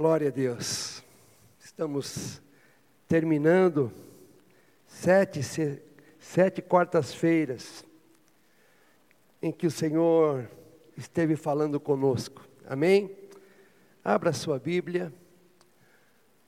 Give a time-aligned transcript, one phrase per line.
[0.00, 1.04] Glória a Deus.
[1.62, 2.40] Estamos
[3.06, 3.92] terminando
[4.86, 5.42] sete,
[6.18, 7.84] sete quartas-feiras
[9.42, 10.48] em que o Senhor
[10.96, 12.42] esteve falando conosco.
[12.66, 13.14] Amém?
[14.02, 15.12] Abra sua Bíblia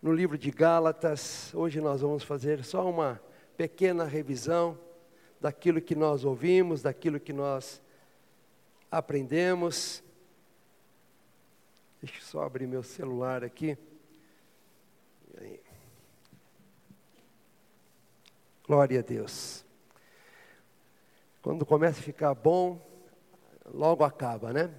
[0.00, 1.52] no livro de Gálatas.
[1.54, 3.20] Hoje nós vamos fazer só uma
[3.54, 4.78] pequena revisão
[5.38, 7.82] daquilo que nós ouvimos, daquilo que nós
[8.90, 10.02] aprendemos.
[12.02, 13.78] Deixa eu só abrir meu celular aqui.
[18.66, 19.64] Glória a Deus.
[21.40, 22.84] Quando começa a ficar bom,
[23.72, 24.74] logo acaba, né?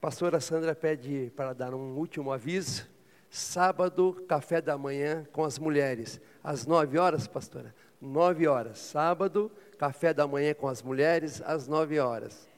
[0.00, 2.88] pastora Sandra pede para dar um último aviso.
[3.28, 6.18] Sábado, café da manhã com as mulheres.
[6.42, 7.74] Às nove horas, pastora?
[8.00, 8.78] Nove horas.
[8.78, 12.48] Sábado, café da manhã com as mulheres, às nove horas.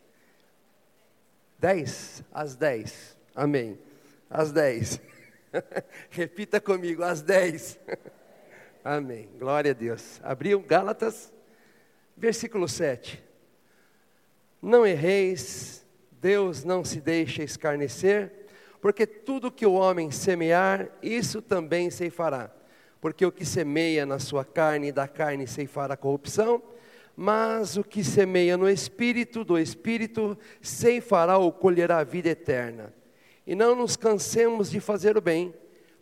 [1.58, 2.22] Dez?
[2.32, 3.16] Às dez.
[3.34, 3.76] Amém
[4.28, 5.00] às 10.
[6.10, 7.78] Repita comigo, às 10.
[8.84, 9.28] Amém.
[9.38, 10.20] Glória a Deus.
[10.22, 11.32] Abriu Gálatas,
[12.16, 13.22] versículo 7.
[14.60, 18.32] Não erreis, Deus não se deixa escarnecer,
[18.80, 22.50] porque tudo que o homem semear, isso também ceifará.
[23.00, 26.62] Porque o que semeia na sua carne, da carne ceifará corrupção,
[27.16, 32.92] mas o que semeia no espírito, do espírito ceifará ou colherá a vida eterna.
[33.46, 35.54] E não nos cansemos de fazer o bem,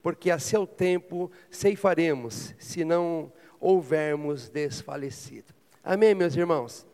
[0.02, 5.52] porque a seu tempo ceifaremos, se não houvermos desfalecido.
[5.82, 6.86] Amém, meus irmãos?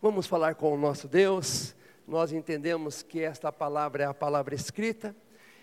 [0.00, 1.74] Vamos falar com o nosso Deus.
[2.06, 5.14] Nós entendemos que esta palavra é a palavra escrita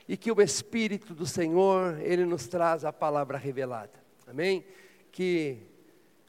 [0.08, 4.02] e que o Espírito do Senhor, ele nos traz a palavra revelada.
[4.28, 4.66] Amém?
[5.11, 5.59] Que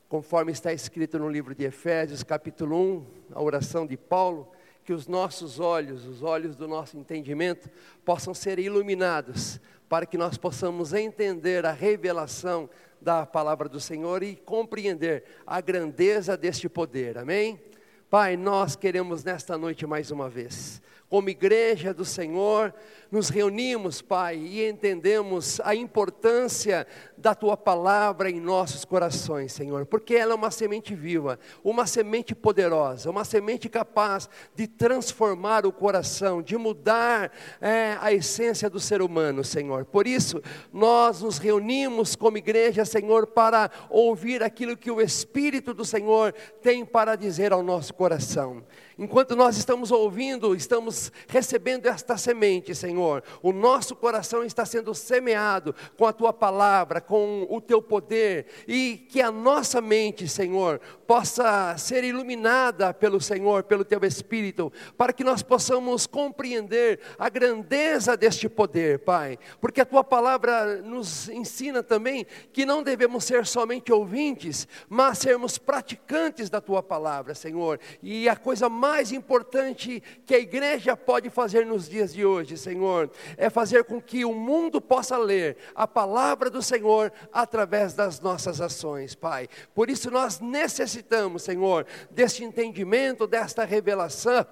[0.08, 4.52] conforme está escrito no livro de Efésios, capítulo 1, a oração de Paulo,
[4.84, 7.70] que os nossos olhos, os olhos do nosso entendimento,
[8.04, 12.68] possam ser iluminados, para que nós possamos entender a revelação
[13.00, 17.18] da palavra do Senhor e compreender a grandeza deste poder.
[17.18, 17.60] Amém?
[18.08, 22.74] Pai, nós queremos nesta noite mais uma vez, como igreja do Senhor,
[23.12, 26.86] nos reunimos, Pai, e entendemos a importância
[27.18, 32.34] da tua palavra em nossos corações, Senhor, porque ela é uma semente viva, uma semente
[32.34, 37.30] poderosa, uma semente capaz de transformar o coração, de mudar
[37.60, 39.84] é, a essência do ser humano, Senhor.
[39.84, 40.42] Por isso,
[40.72, 46.82] nós nos reunimos como igreja, Senhor, para ouvir aquilo que o Espírito do Senhor tem
[46.82, 48.64] para dizer ao nosso coração.
[48.98, 53.01] Enquanto nós estamos ouvindo, estamos recebendo esta semente, Senhor.
[53.42, 59.06] O nosso coração está sendo semeado com a tua palavra, com o teu poder, e
[59.08, 65.24] que a nossa mente, Senhor, possa ser iluminada pelo Senhor, pelo teu Espírito, para que
[65.24, 69.38] nós possamos compreender a grandeza deste poder, Pai.
[69.60, 75.58] Porque a tua palavra nos ensina também que não devemos ser somente ouvintes, mas sermos
[75.58, 77.78] praticantes da tua palavra, Senhor.
[78.02, 82.91] E a coisa mais importante que a igreja pode fazer nos dias de hoje, Senhor,
[83.36, 88.60] é fazer com que o mundo possa ler a palavra do Senhor através das nossas
[88.60, 89.48] ações, Pai.
[89.74, 94.46] Por isso nós necessitamos, Senhor, deste entendimento, desta revelação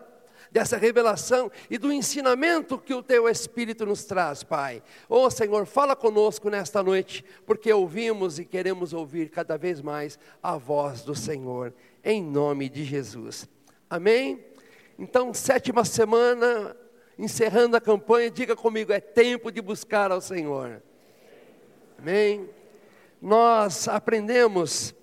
[0.50, 4.82] dessa revelação e do ensinamento que o teu Espírito nos traz, Pai.
[5.08, 10.56] Oh Senhor, fala conosco nesta noite, porque ouvimos e queremos ouvir cada vez mais a
[10.56, 11.72] voz do Senhor,
[12.04, 13.48] em nome de Jesus.
[13.88, 14.44] Amém?
[14.98, 16.76] Então, sétima semana,
[17.20, 20.82] encerrando a campanha, diga comigo: é tempo de buscar ao Senhor.
[21.98, 22.48] Amém?
[23.20, 24.94] Nós aprendemos,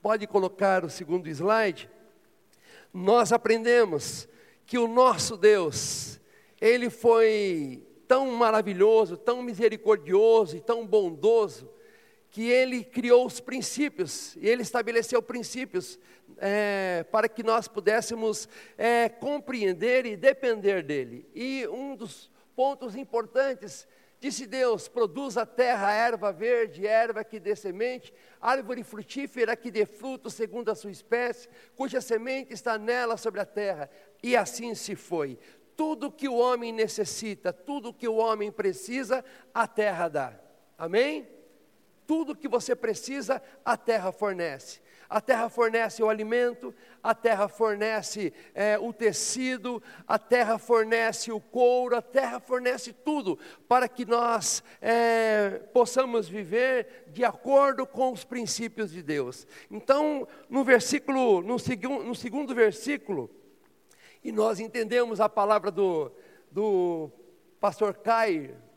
[0.00, 1.88] pode colocar o segundo slide.
[2.92, 4.26] Nós aprendemos
[4.64, 6.18] que o nosso Deus,
[6.58, 11.70] Ele foi tão maravilhoso, tão misericordioso e tão bondoso,
[12.30, 15.98] que Ele criou os princípios, e Ele estabeleceu princípios
[16.38, 21.28] é, para que nós pudéssemos é, compreender e depender dele.
[21.34, 23.86] E um dos pontos importantes,
[24.20, 29.86] disse Deus: produz a terra erva verde, erva que dê semente, árvore frutífera que dê
[29.86, 33.90] fruto segundo a sua espécie, cuja semente está nela sobre a terra.
[34.22, 35.38] E assim se foi.
[35.76, 39.24] Tudo que o homem necessita, tudo que o homem precisa,
[39.54, 40.40] a terra dá.
[40.76, 41.28] Amém?
[42.04, 44.80] Tudo que você precisa, a terra fornece.
[45.08, 51.40] A terra fornece o alimento, a terra fornece é, o tecido, a terra fornece o
[51.40, 58.22] couro, a terra fornece tudo para que nós é, possamos viver de acordo com os
[58.22, 59.46] princípios de Deus.
[59.70, 63.30] Então, no versículo, no, segu, no segundo versículo,
[64.22, 66.12] e nós entendemos a palavra do,
[66.50, 67.10] do
[67.58, 68.67] pastor Caio,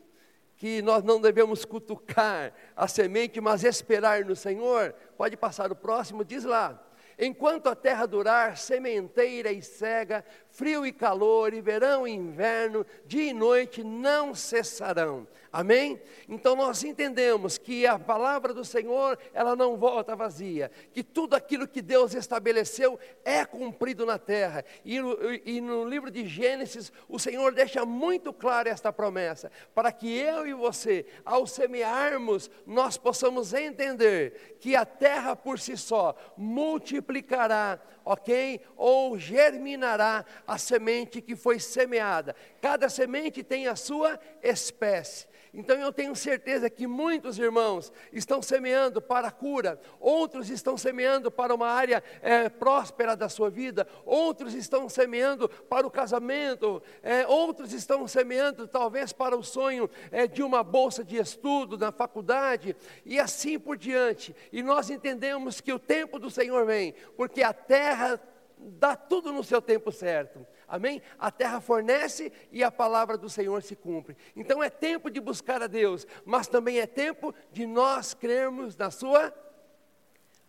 [0.62, 4.94] que nós não devemos cutucar a semente, mas esperar no Senhor.
[5.16, 6.80] Pode passar o próximo, diz lá.
[7.18, 13.30] Enquanto a terra durar, sementeira e cega, frio e calor, e verão e inverno, dia
[13.30, 15.26] e noite não cessarão.
[15.50, 16.00] Amém?
[16.26, 21.68] Então nós entendemos que a palavra do Senhor, ela não volta vazia, que tudo aquilo
[21.68, 24.64] que Deus estabeleceu é cumprido na terra.
[24.82, 29.92] E no, e no livro de Gênesis, o Senhor deixa muito clara esta promessa, para
[29.92, 36.14] que eu e você, ao semearmos, nós possamos entender que a terra por si só
[36.36, 38.60] multiplicará ok?
[38.76, 42.34] Ou germinará a semente que foi semeada.
[42.60, 45.31] Cada semente tem a sua espécie.
[45.54, 51.30] Então eu tenho certeza que muitos irmãos estão semeando para a cura, outros estão semeando
[51.30, 57.26] para uma área é, próspera da sua vida, outros estão semeando para o casamento, é,
[57.26, 62.74] outros estão semeando talvez para o sonho é, de uma bolsa de estudo na faculdade
[63.04, 64.34] e assim por diante.
[64.50, 68.18] E nós entendemos que o tempo do Senhor vem, porque a terra
[68.56, 70.46] dá tudo no seu tempo certo.
[70.72, 71.02] Amém?
[71.18, 74.16] A terra fornece e a palavra do Senhor se cumpre.
[74.34, 78.90] Então é tempo de buscar a Deus, mas também é tempo de nós crermos na
[78.90, 79.34] Sua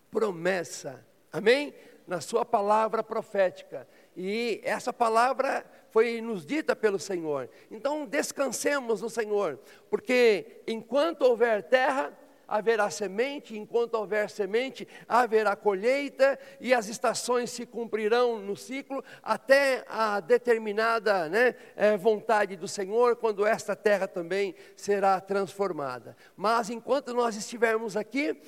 [0.10, 1.06] promessa.
[1.30, 1.74] Amém?
[2.08, 3.86] Na Sua palavra profética.
[4.16, 7.50] E essa palavra foi nos dita pelo Senhor.
[7.70, 9.60] Então descansemos no Senhor,
[9.90, 12.18] porque enquanto houver terra,
[12.48, 19.84] haverá semente, enquanto houver semente, haverá colheita, e as estações se cumprirão no ciclo até
[19.88, 26.16] a determinada né, é, vontade do Senhor, quando esta terra também será transformada.
[26.36, 28.40] Mas enquanto nós estivermos aqui,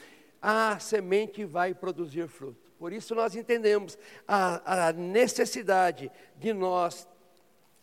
[0.42, 2.65] a semente vai produzir fruto.
[2.77, 3.97] Por isso nós entendemos
[4.27, 7.07] a, a necessidade de nós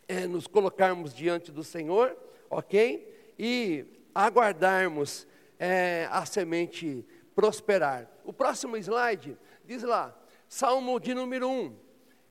[0.06, 2.16] é, nos colocarmos diante do Senhor,
[2.50, 3.32] ok?
[3.38, 5.26] E aguardarmos
[5.64, 7.06] é, a semente
[7.36, 8.10] prosperar.
[8.24, 10.12] O próximo slide diz lá,
[10.48, 11.76] Salmo de número 1.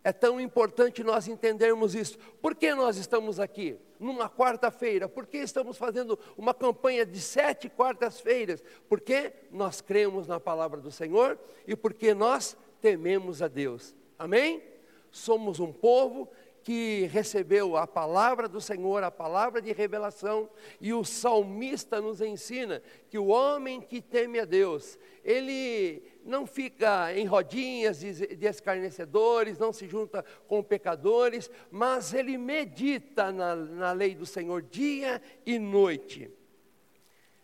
[0.04, 2.18] É tão importante nós entendermos isso.
[2.42, 3.80] Por que nós estamos aqui?
[3.98, 5.08] Numa quarta-feira.
[5.08, 8.62] Por que estamos fazendo uma campanha de sete quartas-feiras?
[8.90, 13.96] Porque nós cremos na palavra do Senhor e porque nós tememos a Deus.
[14.20, 14.62] Amém?
[15.10, 16.30] Somos um povo
[16.64, 20.50] que recebeu a palavra do Senhor, a palavra de revelação,
[20.80, 27.14] e o salmista nos ensina que o homem que teme a Deus, ele não fica
[27.18, 34.14] em rodinhas de escarnecedores, não se junta com pecadores, mas ele medita na, na lei
[34.14, 36.30] do Senhor dia e noite.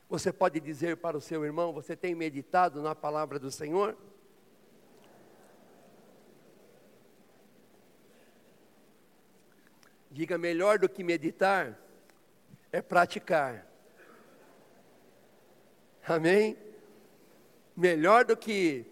[0.09, 3.97] Você pode dizer para o seu irmão: Você tem meditado na palavra do Senhor?
[10.17, 11.79] Diga melhor do que meditar
[12.71, 13.67] é praticar.
[16.07, 16.57] Amém?
[17.75, 18.83] Melhor do que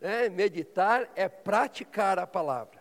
[0.00, 2.80] né, meditar é praticar a palavra.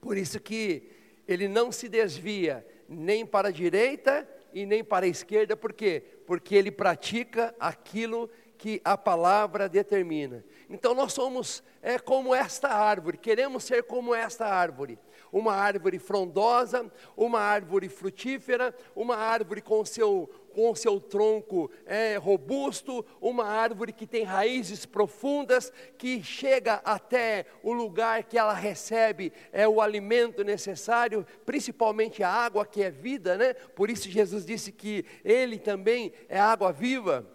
[0.00, 0.88] Por isso que
[1.26, 6.00] ele não se desvia nem para a direita e nem para a esquerda, por quê?
[6.24, 10.44] Porque ele pratica aquilo que a palavra determina.
[10.68, 14.98] Então nós somos é como esta árvore, queremos ser como esta árvore
[15.34, 23.04] uma árvore frondosa, uma árvore frutífera, uma árvore com seu com seu tronco é, robusto,
[23.20, 29.66] uma árvore que tem raízes profundas, que chega até o lugar que ela recebe é
[29.66, 33.52] o alimento necessário, principalmente a água que é vida, né?
[33.52, 37.33] Por isso Jesus disse que Ele também é água viva.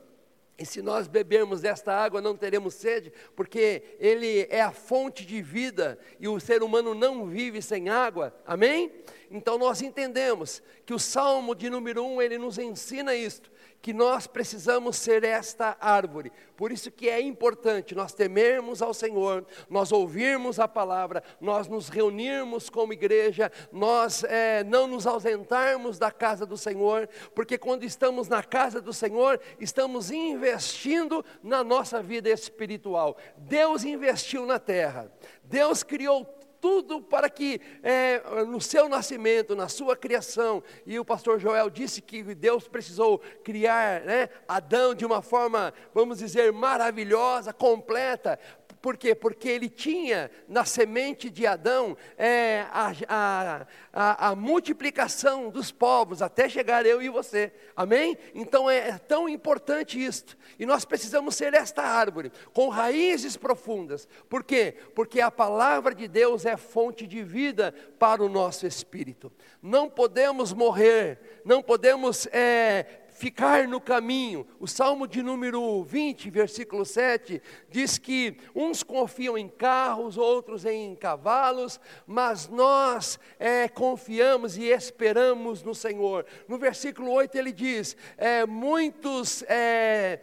[0.59, 5.41] E se nós bebermos desta água, não teremos sede, porque Ele é a fonte de
[5.41, 8.91] vida e o ser humano não vive sem água, amém?
[9.31, 14.27] Então nós entendemos que o Salmo de número 1 ele nos ensina isto, que nós
[14.27, 16.31] precisamos ser esta árvore.
[16.57, 21.89] Por isso que é importante nós temermos ao Senhor, nós ouvirmos a palavra, nós nos
[21.89, 28.27] reunirmos como igreja, nós é, não nos ausentarmos da casa do Senhor, porque quando estamos
[28.27, 33.15] na casa do Senhor, estamos investindo na nossa vida espiritual.
[33.37, 35.11] Deus investiu na terra,
[35.43, 41.39] Deus criou tudo para que é, no seu nascimento, na sua criação, e o pastor
[41.39, 48.39] Joel disse que Deus precisou criar né, Adão de uma forma, vamos dizer, maravilhosa, completa,
[48.81, 49.13] por quê?
[49.13, 56.21] Porque ele tinha na semente de Adão é, a, a, a, a, multiplicação dos povos,
[56.21, 57.51] até chegar eu e você.
[57.75, 58.17] Amém?
[58.33, 60.37] Então é, é tão importante isto.
[60.57, 64.07] E nós precisamos ser esta árvore, com raízes profundas.
[64.29, 64.75] Por quê?
[64.95, 69.31] Porque a palavra de Deus é fonte de vida para o nosso espírito.
[69.61, 74.47] Não podemos morrer, não podemos é, ficar no caminho.
[74.61, 80.95] O Salmo de número 20, versículo 7, diz que uns confiam em carros, outros em
[80.95, 86.25] cavalos, mas nós é, confiamos e esperamos no Senhor.
[86.47, 89.43] No versículo 8 ele diz: é, muitos.
[89.43, 90.19] É,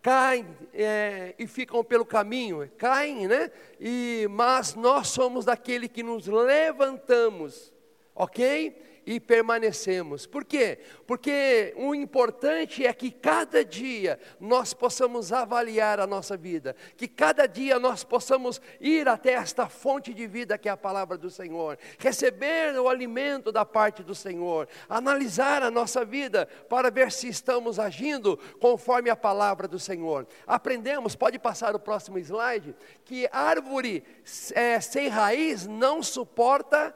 [0.00, 3.50] caem é, e ficam pelo caminho, caem, né?
[3.80, 7.72] E, mas nós somos daquele que nos levantamos,
[8.16, 8.84] ok?
[9.06, 10.26] e permanecemos.
[10.26, 10.80] Por quê?
[11.06, 17.46] Porque o importante é que cada dia nós possamos avaliar a nossa vida, que cada
[17.46, 21.78] dia nós possamos ir até esta fonte de vida que é a palavra do Senhor,
[21.98, 27.78] receber o alimento da parte do Senhor, analisar a nossa vida para ver se estamos
[27.78, 30.26] agindo conforme a palavra do Senhor.
[30.44, 34.02] Aprendemos, pode passar o próximo slide, que árvore
[34.52, 36.92] é, sem raiz não suporta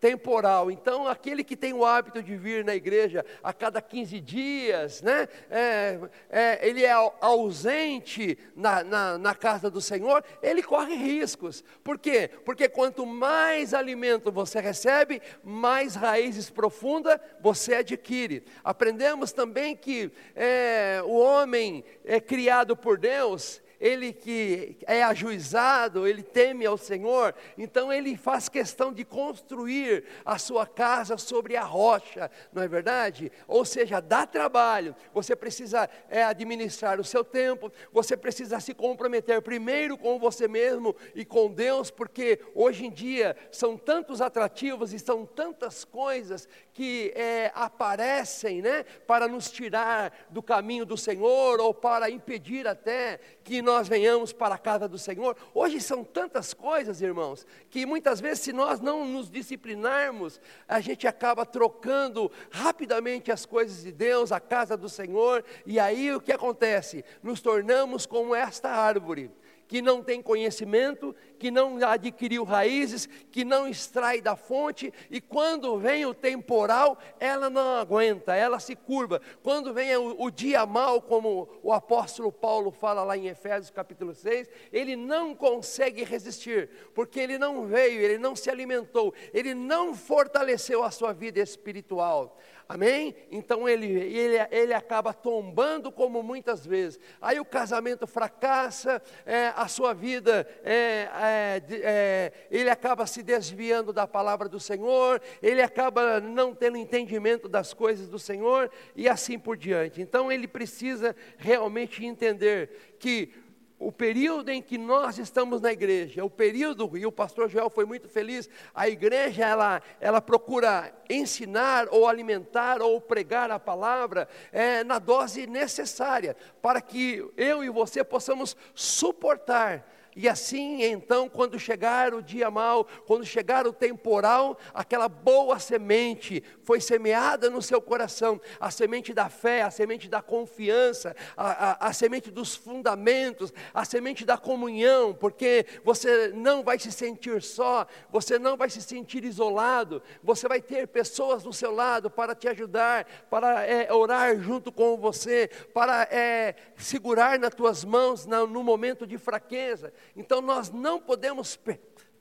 [0.00, 0.70] temporal.
[0.70, 5.28] Então, aquele que tem o hábito de vir na igreja a cada 15 dias, né?
[5.50, 5.98] É,
[6.30, 11.62] é, ele é ausente na, na, na, casa do Senhor, ele corre riscos.
[11.82, 12.30] Por quê?
[12.44, 18.44] Porque quanto mais alimento você recebe, mais raízes profundas você adquire.
[18.62, 26.22] Aprendemos também que é, o homem é criado por Deus, ele que é ajuizado, ele
[26.22, 32.30] teme ao Senhor, então ele faz questão de construir a sua casa sobre a rocha,
[32.52, 33.30] não é verdade?
[33.46, 39.40] Ou seja, dá trabalho, você precisa é, administrar o seu tempo, você precisa se comprometer
[39.42, 44.98] primeiro com você mesmo e com Deus, porque hoje em dia são tantos atrativos e
[44.98, 51.74] são tantas coisas que é, aparecem né, para nos tirar do caminho do Senhor ou
[51.74, 55.36] para impedir até que nós venhamos para a casa do Senhor.
[55.52, 61.06] Hoje são tantas coisas, irmãos, que muitas vezes, se nós não nos disciplinarmos, a gente
[61.06, 66.32] acaba trocando rapidamente as coisas de Deus, a casa do Senhor, e aí o que
[66.32, 67.04] acontece?
[67.22, 69.30] Nos tornamos como esta árvore
[69.68, 75.78] que não tem conhecimento, que não adquiriu raízes, que não extrai da fonte, e quando
[75.78, 79.20] vem o temporal, ela não aguenta, ela se curva.
[79.42, 84.14] Quando vem o, o dia mal, como o apóstolo Paulo fala lá em Efésios capítulo
[84.14, 89.94] 6, ele não consegue resistir, porque ele não veio, ele não se alimentou, ele não
[89.94, 92.38] fortaleceu a sua vida espiritual.
[92.68, 93.14] Amém?
[93.30, 97.00] Então ele, ele, ele acaba tombando como muitas vezes.
[97.18, 103.90] Aí o casamento fracassa, é, a sua vida, é, é, é, ele acaba se desviando
[103.90, 109.38] da palavra do Senhor, ele acaba não tendo entendimento das coisas do Senhor e assim
[109.38, 110.02] por diante.
[110.02, 113.32] Então ele precisa realmente entender que
[113.78, 117.84] o período em que nós estamos na igreja, o período, e o pastor Joel foi
[117.84, 124.82] muito feliz, a igreja ela, ela procura ensinar ou alimentar ou pregar a palavra é,
[124.82, 129.86] na dose necessária, para que eu e você possamos suportar
[130.20, 136.42] e assim, então, quando chegar o dia mau, quando chegar o temporal, aquela boa semente
[136.64, 141.86] foi semeada no seu coração, a semente da fé, a semente da confiança, a, a,
[141.86, 147.86] a semente dos fundamentos, a semente da comunhão, porque você não vai se sentir só,
[148.10, 152.48] você não vai se sentir isolado, você vai ter pessoas do seu lado para te
[152.48, 159.06] ajudar, para é, orar junto com você, para é, segurar nas tuas mãos no momento
[159.06, 159.92] de fraqueza.
[160.16, 161.58] Então nós não podemos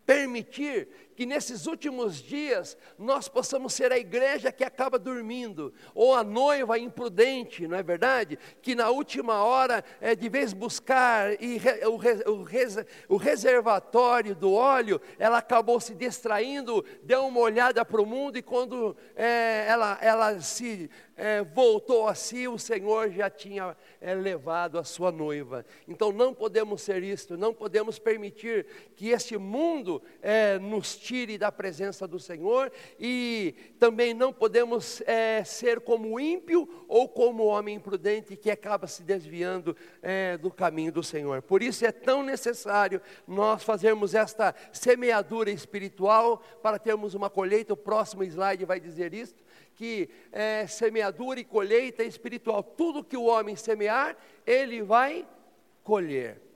[0.05, 0.87] permitir
[1.17, 6.77] que nesses últimos dias nós possamos ser a igreja que acaba dormindo, ou a noiva
[6.77, 8.37] imprudente, não é verdade?
[8.61, 11.95] Que na última hora, é, de vez buscar e re, o,
[12.31, 18.37] o, o reservatório do óleo, ela acabou se distraindo, deu uma olhada para o mundo
[18.37, 24.13] e quando é, ela, ela se é, voltou a si, o Senhor já tinha é,
[24.13, 25.65] levado a sua noiva.
[25.87, 31.49] Então não podemos ser isto, não podemos permitir que este mundo é, nos tire da
[31.49, 38.35] presença do Senhor e também não podemos é, ser como ímpio ou como homem imprudente
[38.35, 41.41] que acaba se desviando é, do caminho do Senhor.
[41.41, 47.73] Por isso é tão necessário nós fazermos esta semeadura espiritual para termos uma colheita.
[47.73, 49.35] O próximo slide vai dizer isso
[49.75, 52.61] que é, semeadura e colheita espiritual.
[52.61, 55.25] Tudo que o homem semear, ele vai
[55.83, 56.46] colher.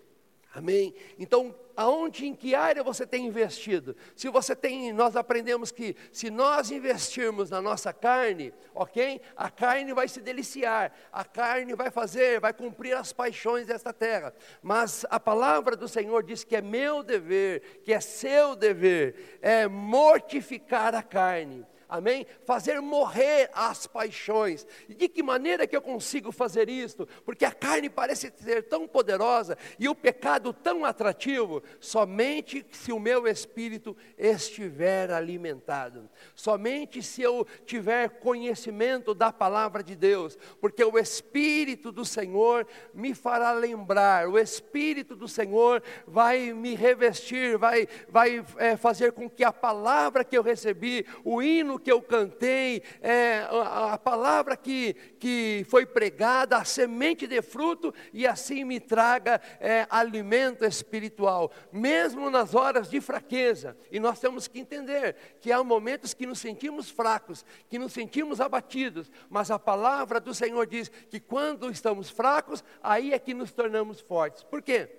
[0.53, 0.93] Amém?
[1.17, 3.95] Então, aonde, em que área você tem investido?
[4.17, 9.21] Se você tem, nós aprendemos que se nós investirmos na nossa carne, ok?
[9.35, 14.33] A carne vai se deliciar, a carne vai fazer, vai cumprir as paixões desta terra.
[14.61, 19.67] Mas a palavra do Senhor diz que é meu dever, que é seu dever, é
[19.67, 22.25] mortificar a carne Amém?
[22.45, 24.65] Fazer morrer as paixões.
[24.87, 27.05] E de que maneira que eu consigo fazer isto?
[27.25, 32.99] Porque a carne parece ser tão poderosa e o pecado tão atrativo, somente se o
[32.99, 36.09] meu espírito estiver alimentado.
[36.33, 43.13] Somente se eu tiver conhecimento da palavra de Deus, porque o espírito do Senhor me
[43.13, 49.43] fará lembrar, o espírito do Senhor vai me revestir, vai vai é, fazer com que
[49.43, 54.93] a palavra que eu recebi, o hino que eu cantei, é, a, a, palavra que,
[55.19, 62.29] que foi pregada, a semente de fruto, e assim me traga é, alimento espiritual, mesmo
[62.29, 63.75] nas horas de fraqueza.
[63.91, 68.39] E nós temos que entender que há momentos que nos sentimos fracos, que nos sentimos
[68.39, 73.51] abatidos, mas a palavra do Senhor diz que quando estamos fracos, aí é que nos
[73.51, 74.43] tornamos fortes.
[74.43, 74.89] Por quê?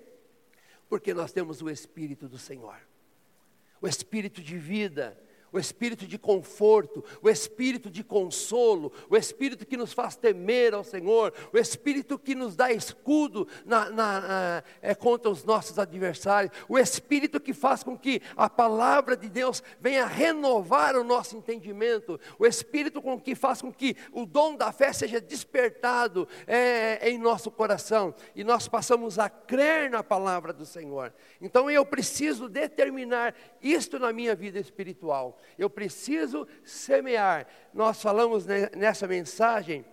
[0.89, 2.77] Porque nós temos o Espírito do Senhor,
[3.81, 5.19] o Espírito de vida,
[5.53, 10.83] o espírito de conforto, o espírito de consolo, o espírito que nos faz temer ao
[10.83, 16.51] Senhor, o espírito que nos dá escudo na, na, na, é, contra os nossos adversários,
[16.67, 22.19] o espírito que faz com que a palavra de Deus venha renovar o nosso entendimento,
[22.39, 27.19] o espírito com que faz com que o dom da fé seja despertado é, em
[27.19, 31.13] nosso coração e nós passamos a crer na palavra do Senhor.
[31.39, 37.47] Então eu preciso determinar isto na minha vida espiritual eu preciso semear.
[37.73, 38.45] Nós falamos
[38.75, 39.85] nessa mensagem,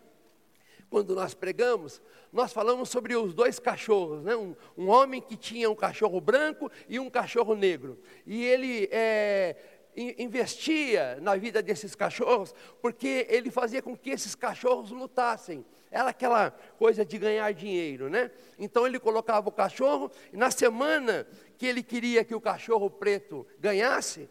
[0.88, 2.02] quando nós pregamos,
[2.32, 4.34] nós falamos sobre os dois cachorros, né?
[4.36, 7.98] um, um homem que tinha um cachorro branco e um cachorro negro.
[8.26, 9.56] E ele é,
[9.96, 15.64] investia na vida desses cachorros, porque ele fazia com que esses cachorros lutassem.
[15.90, 18.30] Era aquela coisa de ganhar dinheiro, né?
[18.56, 21.26] Então ele colocava o cachorro, e na semana
[21.58, 24.28] que ele queria que o cachorro preto ganhasse,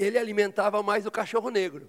[0.00, 1.88] ele alimentava mais o cachorro negro.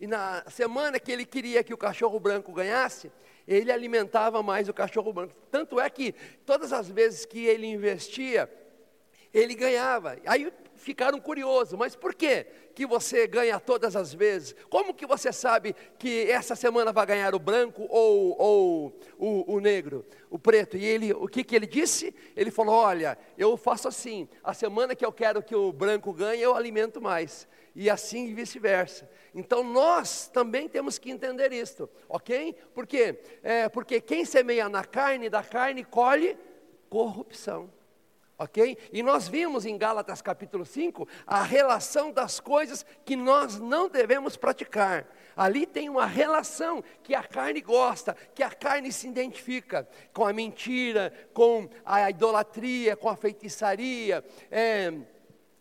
[0.00, 3.12] E na semana que ele queria que o cachorro branco ganhasse,
[3.46, 5.34] ele alimentava mais o cachorro branco.
[5.50, 6.14] Tanto é que
[6.46, 8.50] todas as vezes que ele investia,
[9.34, 10.16] ele ganhava.
[10.26, 10.50] Aí
[10.82, 14.54] ficaram curiosos, mas por que que você ganha todas as vezes?
[14.68, 19.60] Como que você sabe que essa semana vai ganhar o branco ou, ou o, o,
[19.60, 20.76] negro, o preto?
[20.76, 22.14] E ele, o que que ele disse?
[22.36, 26.42] Ele falou, olha, eu faço assim, a semana que eu quero que o branco ganhe,
[26.42, 27.46] eu alimento mais.
[27.74, 29.08] E assim vice-versa.
[29.34, 32.54] Então nós também temos que entender isto, ok?
[32.74, 33.20] Por quê?
[33.42, 36.36] É, porque quem semeia na carne, da carne colhe
[36.90, 37.70] corrupção.
[38.42, 38.76] Ok?
[38.92, 44.36] E nós vimos em Gálatas capítulo 5 a relação das coisas que nós não devemos
[44.36, 45.06] praticar.
[45.36, 50.32] Ali tem uma relação que a carne gosta, que a carne se identifica com a
[50.32, 54.92] mentira, com a idolatria, com a feitiçaria, é,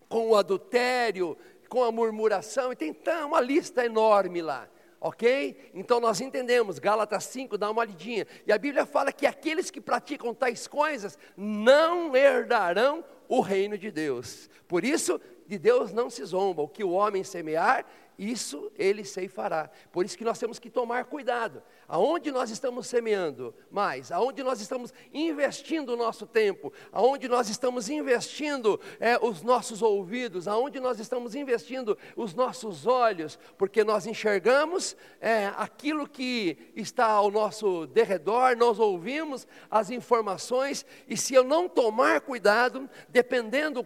[0.09, 1.37] com o adultério,
[1.69, 4.67] com a murmuração, e tem uma lista enorme lá
[5.01, 5.71] ok?
[5.73, 9.81] Então nós entendemos, Gálatas 5, dá uma olhadinha, e a Bíblia fala que aqueles que
[9.81, 14.49] praticam tais coisas não herdarão o reino de Deus.
[14.67, 15.17] Por isso,
[15.47, 17.85] de Deus não se zomba, o que o homem semear,
[18.21, 19.69] isso ele fará.
[19.91, 21.63] Por isso que nós temos que tomar cuidado.
[21.87, 24.11] Aonde nós estamos semeando mais?
[24.11, 26.71] Aonde nós estamos investindo o nosso tempo?
[26.91, 30.47] Aonde nós estamos investindo é, os nossos ouvidos?
[30.47, 33.39] Aonde nós estamos investindo os nossos olhos?
[33.57, 41.17] Porque nós enxergamos é, aquilo que está ao nosso derredor, nós ouvimos as informações e
[41.17, 42.89] se eu não tomar cuidado,
[43.21, 43.85] dependendo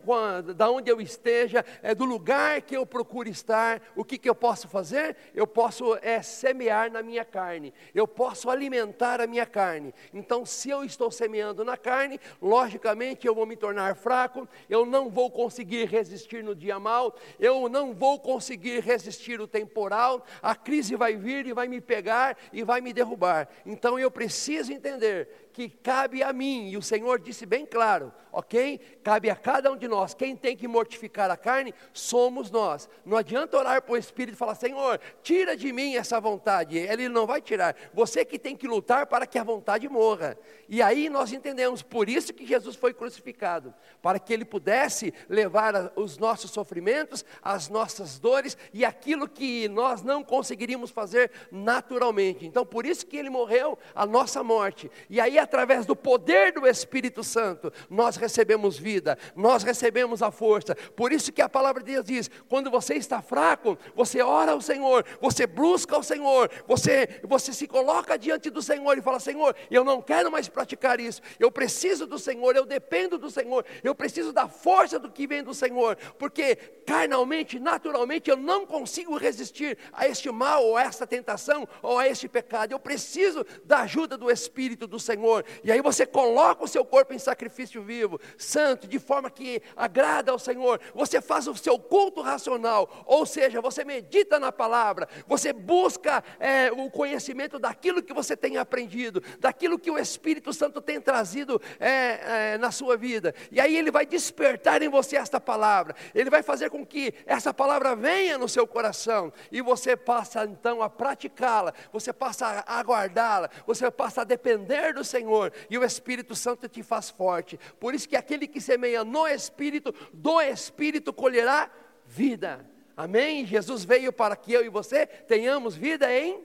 [0.55, 4.33] da onde eu esteja, é do lugar que eu procuro estar, o que que eu
[4.33, 5.17] posso fazer?
[5.33, 9.93] Eu posso é, semear na minha carne, eu posso alimentar a minha carne.
[10.13, 15.09] Então, se eu estou semeando na carne, logicamente eu vou me tornar fraco, eu não
[15.09, 20.95] vou conseguir resistir no dia mal, eu não vou conseguir resistir o temporal, a crise
[20.95, 23.49] vai vir e vai me pegar e vai me derrubar.
[23.65, 28.77] Então, eu preciso entender que cabe a mim, e o Senhor disse bem claro, ok?
[29.01, 32.89] Cabe a cada um de nós, quem tem que mortificar a carne somos nós.
[33.05, 37.07] Não adianta orar para o Espírito e falar, Senhor, tira de mim essa vontade, ele
[37.07, 37.73] não vai tirar.
[37.93, 40.37] Você que tem que lutar para que a vontade morra.
[40.67, 45.93] E aí nós entendemos, por isso que Jesus foi crucificado, para que ele pudesse levar
[45.95, 52.45] os nossos sofrimentos, as nossas dores e aquilo que nós não conseguiríamos fazer naturalmente.
[52.45, 54.91] Então, por isso que ele morreu a nossa morte.
[55.09, 60.75] E aí através do poder do Espírito Santo, nós recebemos vida, nós recebemos a força.
[60.95, 64.61] Por isso que a palavra de Deus diz: quando você está fraco, você ora ao
[64.61, 69.55] Senhor, você busca ao Senhor, você, você se coloca diante do Senhor e fala: Senhor,
[69.71, 73.95] eu não quero mais praticar isso, eu preciso do Senhor, eu dependo do Senhor, eu
[73.95, 76.55] preciso da força do que vem do Senhor, porque
[76.85, 82.07] carnalmente, naturalmente, eu não consigo resistir a este mal, ou a esta tentação, ou a
[82.07, 84.99] este pecado, eu preciso da ajuda do Espírito do
[85.35, 89.61] Senhor, e aí você coloca o seu corpo em sacrifício vivo, santo, de forma que
[89.75, 95.07] agrada ao Senhor, você faz o seu culto racional, ou seja, você medita na palavra,
[95.27, 100.81] você busca é, o conhecimento daquilo que você tem aprendido, daquilo que o Espírito Santo
[100.81, 105.39] tem trazido é, é, na sua vida, e aí ele vai despertar em você esta
[105.39, 110.45] palavra, ele vai fazer com que essa palavra venha no seu coração, e você passa
[110.45, 115.24] então a praticá-la, você passa a aguardá-la, você passa a depender do Senhor,
[115.69, 119.93] e o Espírito Santo te faz forte, por isso que aquele que semeia no Espírito,
[120.13, 121.69] do Espírito colherá
[122.05, 122.65] vida.
[122.95, 123.45] Amém?
[123.45, 126.43] Jesus veio para que eu e você tenhamos vida em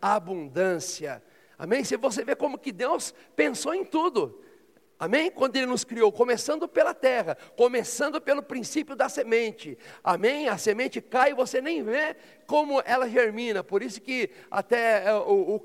[0.00, 1.22] abundância.
[1.58, 1.84] Amém?
[1.84, 4.42] Se você vê como que Deus pensou em tudo.
[4.98, 5.30] Amém?
[5.30, 9.78] Quando Ele nos criou, começando pela terra, começando pelo princípio da semente.
[10.04, 10.46] Amém?
[10.46, 12.14] A semente cai e você nem vê
[12.46, 13.64] como ela germina.
[13.64, 15.60] Por isso que até é, o, o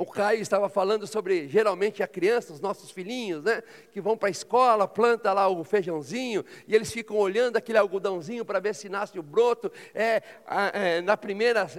[0.00, 3.62] o Caio estava falando sobre, geralmente, a criança, os nossos filhinhos, né?
[3.92, 8.42] Que vão para a escola, planta lá o feijãozinho, e eles ficam olhando aquele algodãozinho
[8.42, 9.70] para ver se nasce o broto.
[9.94, 10.22] É,
[10.72, 11.70] é na, primeira,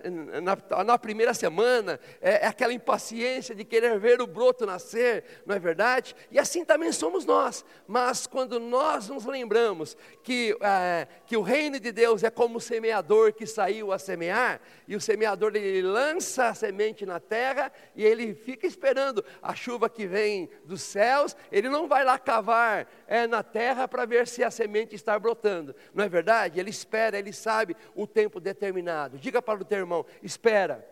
[0.44, 5.56] na, na, primeira semana, é, é, aquela impaciência de querer ver o broto nascer, não
[5.56, 6.16] é verdade?
[6.30, 7.66] E assim também somos nós.
[7.88, 12.62] Mas quando nós nos lembramos que, é, que o reino de Deus é como o
[12.62, 18.11] semeador que saiu a semear, e o semeador ele lança a semente na terra, e
[18.12, 23.26] ele fica esperando a chuva que vem dos céus, ele não vai lá cavar é,
[23.26, 26.60] na terra para ver se a semente está brotando, não é verdade?
[26.60, 29.18] Ele espera, ele sabe o tempo determinado.
[29.18, 30.88] Diga para o teu irmão: espera,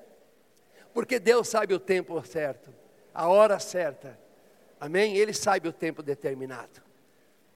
[0.93, 2.73] porque Deus sabe o tempo certo,
[3.13, 4.19] a hora certa,
[4.79, 5.17] amém?
[5.17, 6.81] Ele sabe o tempo determinado,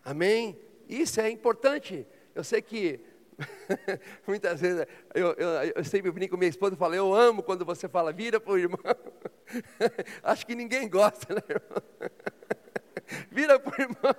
[0.04, 0.60] amém?
[0.88, 2.06] Isso é importante.
[2.36, 3.00] Eu sei que
[4.28, 7.66] Muitas vezes eu, eu, eu, sempre brinco com minha esposa e falo, eu amo quando
[7.66, 8.80] você fala, vira para o irmão.
[10.24, 11.84] Acho que ninguém gosta, né, irmão?
[13.30, 14.16] Vira para irmão.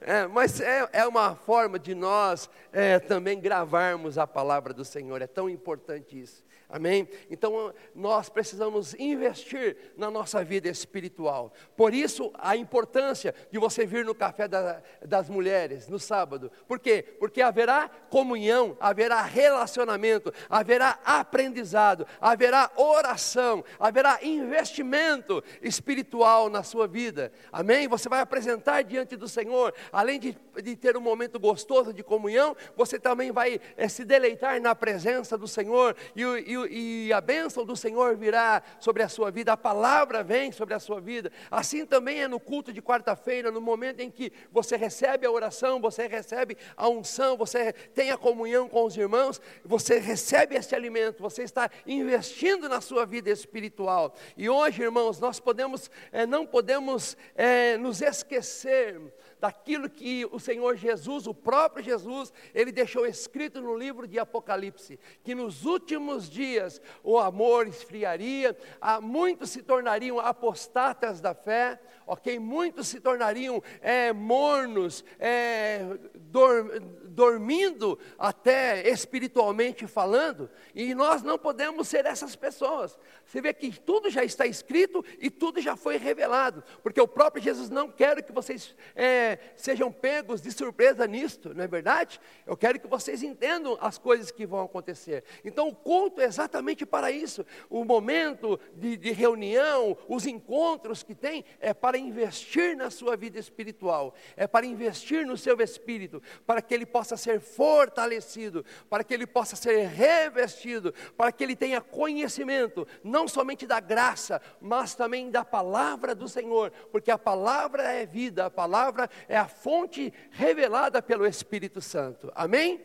[0.00, 5.20] É, mas é, é uma forma de nós é, também gravarmos a palavra do Senhor,
[5.20, 6.44] é tão importante isso.
[6.72, 7.08] Amém?
[7.28, 11.52] Então nós precisamos investir na nossa vida espiritual.
[11.76, 16.50] Por isso a importância de você vir no café da, das mulheres no sábado.
[16.68, 17.02] Por quê?
[17.18, 27.32] Porque haverá comunhão, haverá relacionamento, haverá aprendizado, haverá oração, haverá investimento espiritual na sua vida.
[27.50, 27.88] Amém?
[27.88, 32.56] Você vai apresentar diante do Senhor, além de, de ter um momento gostoso de comunhão,
[32.76, 37.64] você também vai é, se deleitar na presença do Senhor e, e e, a bênção
[37.64, 41.30] do Senhor virá sobre a sua vida, a palavra vem sobre a sua vida.
[41.50, 45.80] Assim também é no culto de quarta-feira, no momento em que você recebe a oração,
[45.80, 51.22] você recebe a unção, você tem a comunhão com os irmãos, você recebe esse alimento,
[51.22, 54.14] você está investindo na sua vida espiritual.
[54.36, 59.00] E hoje, irmãos, nós podemos, é, não podemos é, nos esquecer
[59.40, 65.00] daquilo que o Senhor Jesus, o próprio Jesus, ele deixou escrito no livro de Apocalipse,
[65.24, 68.56] que nos últimos dias o amor esfriaria,
[69.00, 72.40] muitos se tornariam apostatas da fé, ok?
[72.40, 75.80] Muitos se tornariam é, mornos, é,
[76.14, 82.98] dor, dormindo até espiritualmente falando, e nós não podemos ser essas pessoas.
[83.24, 87.42] Você vê que tudo já está escrito e tudo já foi revelado, porque o próprio
[87.42, 92.20] Jesus não quer que vocês é, sejam pegos de surpresa nisto, não é verdade?
[92.44, 95.22] Eu quero que vocês entendam as coisas que vão acontecer.
[95.44, 97.46] Então o culto é exatamente para isso.
[97.68, 103.38] O momento de, de reunião, os encontros que tem, é para investir na sua vida
[103.38, 109.14] espiritual, é para investir no seu espírito, para que ele possa ser fortalecido, para que
[109.14, 115.30] ele possa ser revestido, para que ele tenha conhecimento, não somente da graça, mas também
[115.30, 121.00] da palavra do Senhor, porque a palavra é vida, a palavra é a fonte revelada
[121.00, 122.32] pelo Espírito Santo.
[122.34, 122.80] Amém?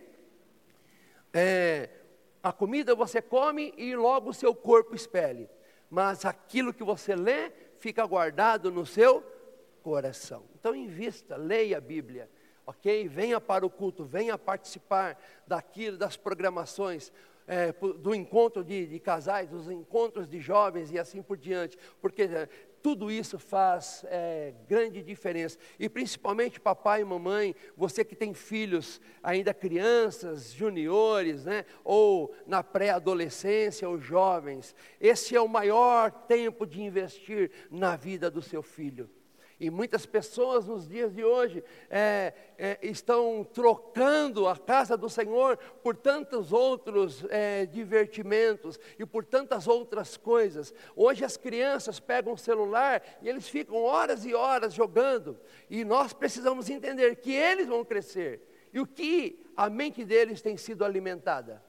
[1.34, 1.89] É,
[2.41, 5.49] a comida você come e logo o seu corpo expele,
[5.89, 7.51] mas aquilo que você lê
[7.86, 9.24] fica guardado no seu
[9.84, 10.43] coração.
[10.60, 12.28] Então invista, leia a Bíblia,
[12.65, 13.08] ok?
[13.08, 17.13] Venha para o culto, venha participar daquilo, das programações.
[17.48, 22.24] é, do encontro de, de, casais, dos encontros de jovens e assim por diante, porque
[22.24, 22.50] é,
[22.86, 25.58] tudo isso faz é, grande diferença.
[25.80, 32.62] E principalmente papai e mamãe, você que tem filhos ainda crianças, juniores, né, ou na
[32.62, 39.10] pré-adolescência, ou jovens, esse é o maior tempo de investir na vida do seu filho.
[39.57, 45.57] E muitas pessoas nos dias de hoje é, é, estão trocando a casa do Senhor
[45.81, 50.73] por tantos outros é, divertimentos e por tantas outras coisas.
[50.93, 55.39] Hoje as crianças pegam o celular e eles ficam horas e horas jogando.
[55.69, 58.41] E nós precisamos entender que eles vão crescer
[58.73, 61.63] e o que a mente deles tem sido alimentada.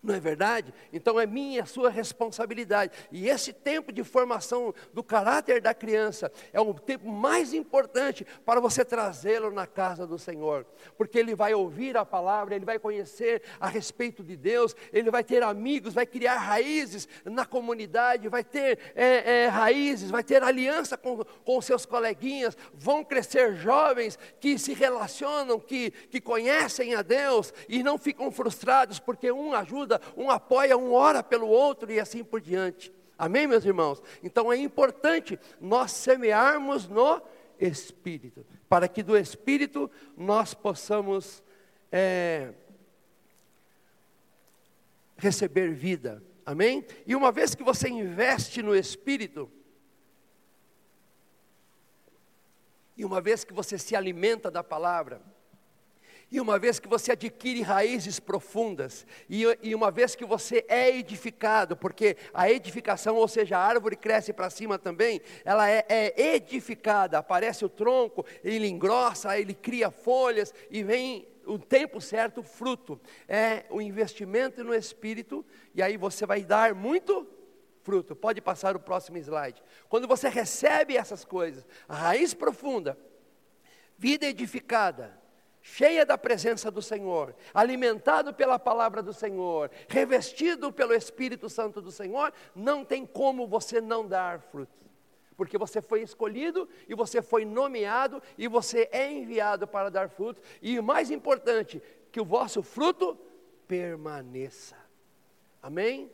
[0.00, 0.72] Não é verdade?
[0.92, 2.92] Então é minha, sua responsabilidade.
[3.10, 8.60] E esse tempo de formação do caráter da criança é o tempo mais importante para
[8.60, 10.64] você trazê-lo na casa do Senhor,
[10.96, 15.24] porque ele vai ouvir a palavra, ele vai conhecer a respeito de Deus, ele vai
[15.24, 20.96] ter amigos, vai criar raízes na comunidade, vai ter é, é, raízes, vai ter aliança
[20.96, 27.52] com, com seus coleguinhas, vão crescer jovens que se relacionam, que, que conhecem a Deus
[27.68, 31.98] e não ficam frustrados porque um ajuda ajuda, um apoia, um ora pelo outro e
[31.98, 32.92] assim por diante.
[33.16, 34.02] Amém, meus irmãos?
[34.22, 37.20] Então é importante nós semearmos no
[37.58, 41.42] Espírito, para que do Espírito nós possamos
[41.90, 42.52] é,
[45.16, 46.22] receber vida.
[46.46, 46.86] Amém?
[47.06, 49.50] E uma vez que você investe no Espírito,
[52.96, 55.20] e uma vez que você se alimenta da palavra,
[56.30, 60.94] e uma vez que você adquire raízes profundas, e, e, uma vez que você é
[60.96, 66.34] edificado, porque a edificação, ou seja, a árvore cresce para cima também, ela é, é,
[66.34, 72.42] edificada, aparece o tronco, ele engrossa, ele cria folhas e vem o tempo certo, o
[72.42, 73.00] fruto.
[73.26, 77.26] É o investimento no espírito, e aí você vai dar muito
[77.82, 78.14] fruto.
[78.14, 79.62] Pode passar o próximo slide.
[79.88, 82.98] Quando você recebe essas coisas, a raiz profunda,
[83.96, 85.17] vida edificada,
[85.74, 91.92] cheia da presença do Senhor, alimentado pela palavra do Senhor, revestido pelo Espírito Santo do
[91.92, 94.72] Senhor, não tem como você não dar fruto.
[95.36, 100.40] Porque você foi escolhido e você foi nomeado e você é enviado para dar fruto.
[100.60, 103.16] E o mais importante, que o vosso fruto
[103.68, 104.76] permaneça.
[105.62, 106.10] Amém?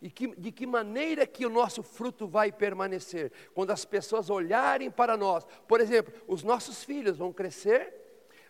[0.00, 3.32] E que, de que maneira que o nosso fruto vai permanecer?
[3.54, 8.00] Quando as pessoas olharem para nós, por exemplo, os nossos filhos vão crescer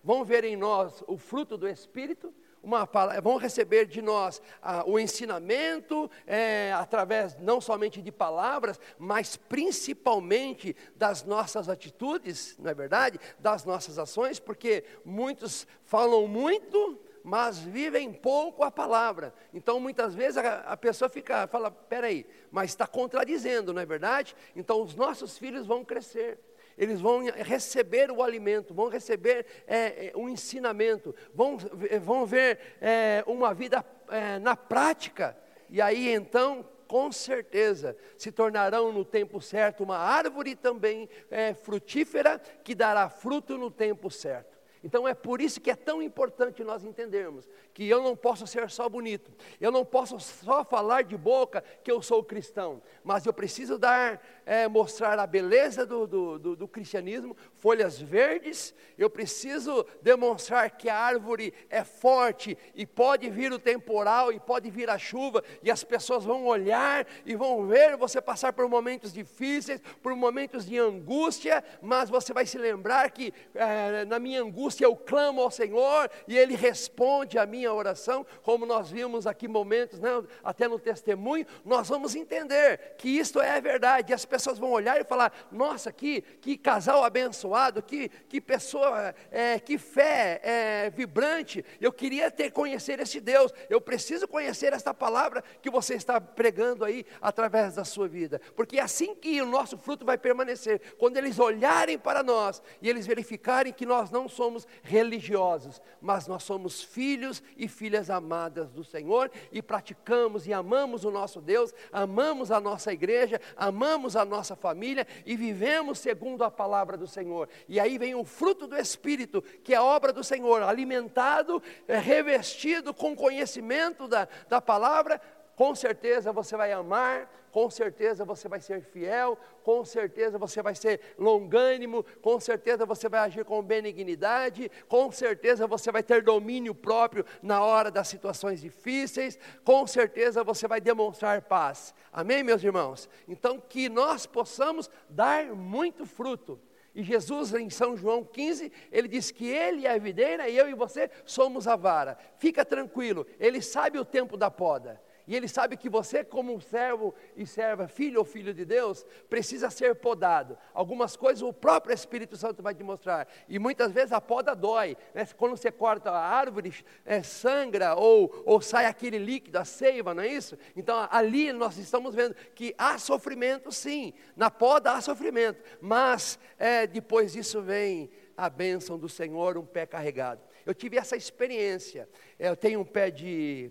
[0.03, 2.89] vão ver em nós o fruto do Espírito, uma,
[3.23, 10.77] vão receber de nós ah, o ensinamento, é, através não somente de palavras, mas principalmente
[10.95, 13.19] das nossas atitudes, não é verdade?
[13.39, 19.33] Das nossas ações, porque muitos falam muito, mas vivem pouco a palavra.
[19.55, 24.37] Então, muitas vezes a, a pessoa fica, fala, peraí, mas está contradizendo, não é verdade?
[24.55, 26.39] Então, os nossos filhos vão crescer
[26.81, 31.59] eles vão receber o alimento, vão receber é, é, um ensinamento, vão,
[32.03, 35.37] vão ver é, uma vida é, na prática,
[35.69, 42.41] e aí então, com certeza, se tornarão no tempo certo uma árvore também é, frutífera
[42.65, 44.59] que dará fruto no tempo certo.
[44.83, 48.71] Então é por isso que é tão importante nós entendermos que eu não posso ser
[48.71, 53.33] só bonito, eu não posso só falar de boca que eu sou cristão, mas eu
[53.33, 59.87] preciso dar, é, mostrar a beleza do, do, do, do, cristianismo, folhas verdes, eu preciso
[60.03, 64.99] demonstrar que a árvore é forte e pode vir o temporal e pode vir a
[64.99, 70.17] chuva, e as pessoas vão olhar e vão ver você passar por momentos difíceis, por
[70.17, 75.43] momentos de angústia, mas você vai se lembrar que é, na minha angústia eu clamo
[75.43, 80.11] ao Senhor e Ele responde a minha oração, como nós vimos aqui momentos, né,
[80.43, 84.11] até no testemunho, nós vamos entender que isto é verdade.
[84.11, 89.15] E as pessoas vão olhar e falar: nossa, que, que casal abençoado, que, que pessoa,
[89.31, 91.65] é, que fé é, vibrante.
[91.81, 93.53] Eu queria ter conhecer esse Deus.
[93.69, 98.79] Eu preciso conhecer esta palavra que você está pregando aí através da sua vida, porque
[98.79, 100.81] é assim que o nosso fruto vai permanecer.
[100.99, 106.43] Quando eles olharem para nós e eles verificarem que nós não somos religiosos, mas nós
[106.43, 112.51] somos filhos e filhas amadas do Senhor e praticamos e amamos o nosso Deus, amamos
[112.51, 117.49] a nossa igreja, amamos a nossa família e vivemos segundo a palavra do Senhor.
[117.69, 121.99] E aí vem o fruto do Espírito, que é a obra do Senhor, alimentado, é,
[121.99, 125.21] revestido com conhecimento da, da palavra,
[125.55, 130.75] com certeza você vai amar, com certeza você vai ser fiel, com certeza você vai
[130.75, 136.75] ser longânimo, com certeza você vai agir com benignidade, com certeza você vai ter domínio
[136.75, 141.95] próprio na hora das situações difíceis, com certeza você vai demonstrar paz.
[142.13, 143.09] Amém, meus irmãos?
[143.29, 146.61] Então, que nós possamos dar muito fruto.
[146.95, 150.69] E Jesus, em São João 15, ele diz que ele é a videira e eu
[150.69, 152.19] e você somos a vara.
[152.37, 155.01] Fica tranquilo, ele sabe o tempo da poda.
[155.31, 159.71] E ele sabe que você, como servo e serva, filho ou filho de Deus, precisa
[159.71, 160.59] ser podado.
[160.75, 163.29] Algumas coisas o próprio Espírito Santo vai te mostrar.
[163.49, 164.97] E muitas vezes a poda dói.
[165.15, 165.25] Né?
[165.37, 170.25] Quando você corta a árvore, é, sangra ou, ou sai aquele líquido, a seiva, não
[170.25, 170.59] é isso?
[170.75, 174.13] Então ali nós estamos vendo que há sofrimento, sim.
[174.35, 175.63] Na poda há sofrimento.
[175.81, 180.43] Mas é, depois disso vem a bênção do Senhor, um pé carregado.
[180.67, 182.09] Eu tive essa experiência.
[182.37, 183.71] Eu tenho um pé de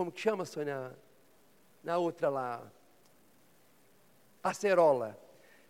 [0.00, 0.96] como que chama, Sônia?
[1.84, 2.62] Na outra lá.
[4.42, 5.14] Acerola.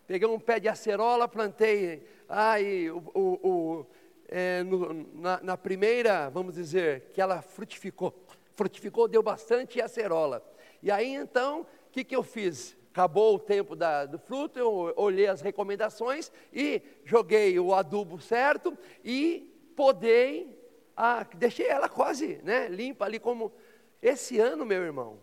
[0.07, 2.07] Peguei um pé de acerola, plantei.
[2.29, 3.85] Aí, o, o, o
[4.29, 8.25] é, no, na, na, primeira, vamos dizer, que ela frutificou.
[8.53, 10.41] Frutificou, deu bastante acerola.
[10.81, 12.77] E aí então, o que, que eu fiz?
[12.91, 18.77] Acabou o tempo da, do fruto, eu olhei as recomendações e joguei o adubo certo
[19.03, 20.57] e podei,
[20.95, 23.51] a, deixei ela quase né, limpa ali como
[24.01, 25.19] esse ano, meu irmão,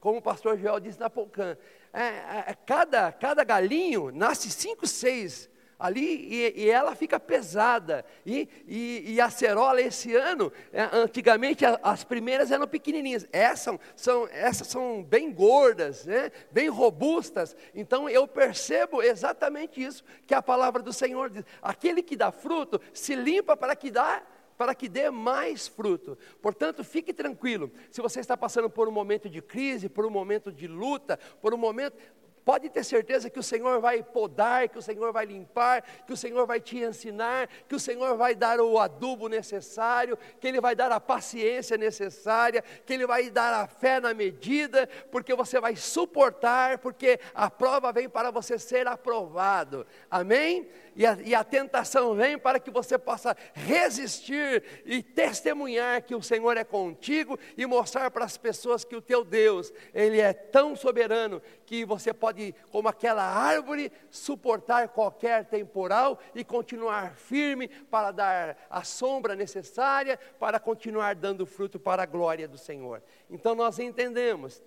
[0.00, 1.56] como o pastor Joel disse na Polcan,
[1.92, 5.50] é, é, é, cada, cada galinho nasce cinco, seis
[5.82, 8.04] ali e, e ela fica pesada.
[8.24, 14.28] E, e, e, a cerola esse ano, é, antigamente as primeiras eram pequenininhas, essas são,
[14.30, 16.30] essas são bem gordas, né?
[16.52, 17.56] bem robustas.
[17.74, 22.80] Então eu percebo exatamente isso que a palavra do Senhor diz: aquele que dá fruto
[22.94, 24.22] se limpa para que dá
[24.62, 26.16] para que dê mais fruto.
[26.40, 27.72] Portanto, fique tranquilo.
[27.90, 31.52] Se você está passando por um momento de crise, por um momento de luta, por
[31.52, 31.96] um momento,
[32.44, 36.16] Pode ter certeza que o Senhor vai podar, que o Senhor vai limpar, que o
[36.16, 40.74] Senhor vai te ensinar, que o Senhor vai dar o adubo necessário, que Ele vai
[40.74, 45.76] dar a paciência necessária, que Ele vai dar a fé na medida, porque você vai
[45.76, 49.86] suportar, porque a prova vem para você ser aprovado.
[50.10, 50.68] Amém?
[50.94, 56.22] E a, e a tentação vem para que você possa resistir e testemunhar que o
[56.22, 60.76] Senhor é contigo e mostrar para as pessoas que o teu Deus, Ele é tão
[60.76, 68.66] soberano que você pode, como aquela árvore, suportar qualquer temporal e continuar firme para dar
[68.68, 73.02] a sombra necessária para continuar dando fruto para a glória do Senhor.
[73.30, 74.62] Então nós entendemos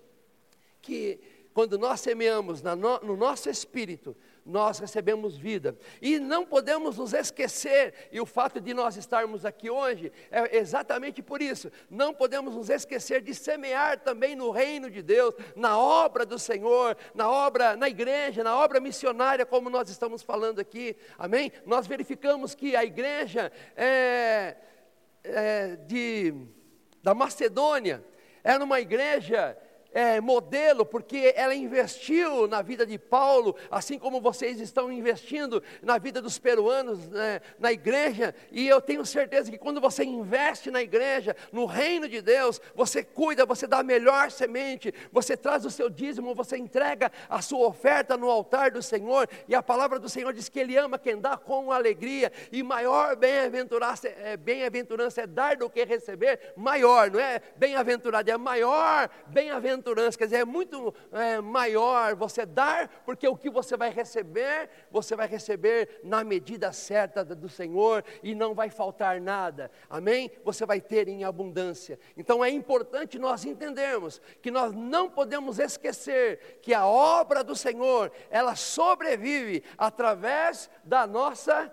[0.82, 1.20] que
[1.56, 4.14] quando nós semeamos no nosso espírito,
[4.46, 5.76] nós recebemos vida.
[6.00, 11.20] E não podemos nos esquecer, e o fato de nós estarmos aqui hoje é exatamente
[11.20, 11.70] por isso.
[11.90, 16.96] Não podemos nos esquecer de semear também no reino de Deus, na obra do Senhor,
[17.14, 20.96] na obra, na igreja, na obra missionária, como nós estamos falando aqui.
[21.18, 21.50] Amém?
[21.66, 24.56] Nós verificamos que a igreja é,
[25.24, 26.32] é de,
[27.02, 28.04] da Macedônia
[28.44, 29.58] era uma igreja
[29.96, 35.96] é, modelo, porque ela investiu na vida de Paulo, assim como vocês estão investindo na
[35.96, 40.82] vida dos peruanos, né, na igreja, e eu tenho certeza que quando você investe na
[40.82, 45.70] igreja, no reino de Deus, você cuida, você dá a melhor semente, você traz o
[45.70, 50.10] seu dízimo, você entrega a sua oferta no altar do Senhor, e a palavra do
[50.10, 55.26] Senhor diz que Ele ama quem dá com alegria, e maior bem-aventurança é, bem é
[55.26, 57.40] dar do que receber, maior, não é?
[57.56, 63.36] Bem-aventurado, é maior bem-aventurança bem-aventurança, quer dizer, é muito é, maior você dar, porque o
[63.36, 68.68] que você vai receber, você vai receber na medida certa do Senhor e não vai
[68.68, 70.30] faltar nada, amém?
[70.44, 71.98] Você vai ter em abundância.
[72.16, 78.10] Então é importante nós entendermos que nós não podemos esquecer que a obra do Senhor,
[78.30, 81.72] ela sobrevive através da nossa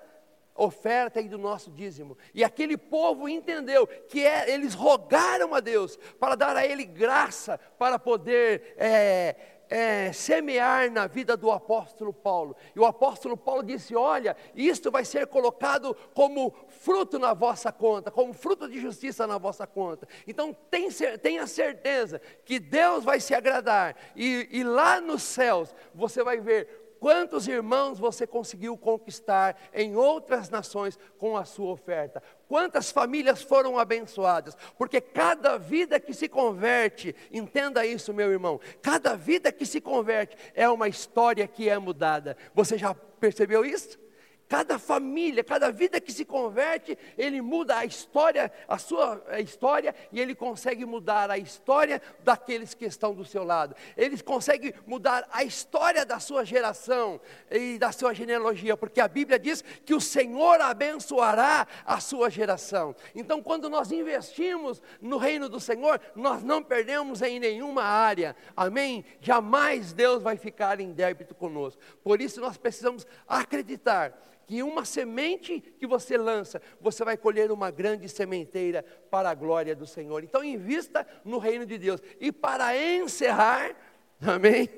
[0.56, 2.18] oferta e do nosso dízimo.
[2.34, 7.60] E aquele povo entendeu que é, eles rogaram a Deus para dar a ele graça
[7.78, 9.36] para poder é,
[9.70, 12.56] é, semear na vida do apóstolo Paulo.
[12.76, 18.12] E o apóstolo Paulo disse: Olha, isto vai ser colocado como fruto na vossa conta,
[18.12, 20.08] como fruto de justiça na vossa conta.
[20.28, 26.40] Então tenha certeza que Deus vai se agradar, e, e lá nos céus você vai
[26.40, 32.24] ver Quantos irmãos você conseguiu conquistar em outras nações com a sua oferta?
[32.48, 34.56] Quantas famílias foram abençoadas?
[34.78, 40.38] Porque cada vida que se converte, entenda isso, meu irmão, cada vida que se converte
[40.56, 42.38] é uma história que é mudada.
[42.56, 44.00] Você já percebeu isso?
[44.48, 50.20] Cada família, cada vida que se converte, ele muda a história, a sua história, e
[50.20, 53.76] ele consegue mudar a história daqueles que estão do seu lado.
[53.98, 57.20] Ele consegue mudar a história da sua geração
[57.50, 62.96] e da sua genealogia, porque a Bíblia diz que o Senhor abençoará a sua geração.
[63.16, 68.36] Então, quando nós investimos no reino do Senhor, nós não perdemos em nenhuma área.
[68.56, 69.04] Amém?
[69.20, 71.82] Jamais Deus vai ficar em débito conosco.
[72.04, 74.14] Por isso nós precisamos acreditar
[74.46, 79.76] que uma semente que você lança, você vai colher uma grande sementeira para a glória
[79.76, 80.24] do Senhor.
[80.24, 82.02] Então, invista no reino de Deus.
[82.20, 83.76] E para encerrar,
[84.22, 84.70] amém?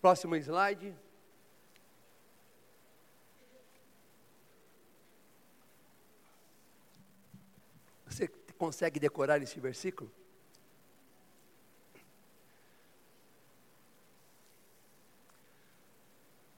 [0.00, 0.94] Próximo slide.
[8.06, 10.10] Você consegue decorar esse versículo?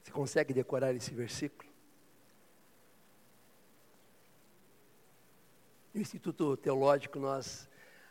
[0.09, 1.69] Você consegue decorar esse versículo?
[5.93, 7.69] No Instituto Teológico nós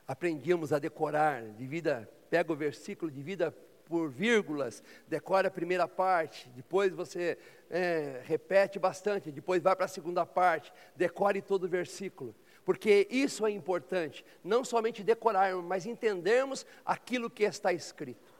[0.08, 3.52] aprendíamos a decorar, de vida, pega o versículo, de vida
[3.86, 7.36] por vírgulas, decora a primeira parte, depois você
[7.68, 12.36] é, repete bastante, depois vai para a segunda parte, decore todo o versículo.
[12.64, 18.36] Porque isso é importante, não somente decorarmos, mas entendermos aquilo que está escrito.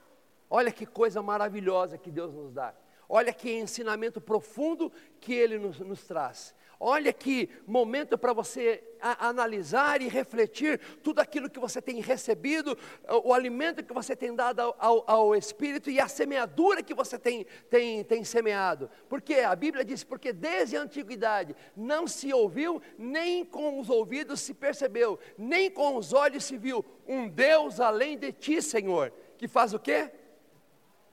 [0.48, 2.76] Olha que coisa maravilhosa que Deus nos dá.
[3.10, 6.54] Olha que ensinamento profundo que ele nos, nos traz.
[6.80, 12.78] Olha que momento para você a, analisar e refletir tudo aquilo que você tem recebido,
[13.10, 17.18] o, o alimento que você tem dado ao, ao, Espírito e a semeadura que você
[17.18, 18.92] tem, tem, tem semeado.
[19.10, 24.42] Porque a Bíblia diz: porque desde a antiguidade não se ouviu, nem com os ouvidos
[24.42, 29.48] se percebeu, nem com os olhos se viu um Deus além de ti, Senhor, que
[29.48, 30.12] faz o quê?